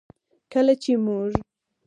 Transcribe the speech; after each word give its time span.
کله 0.51 0.73
چې 0.83 0.91
موږ 1.05 1.31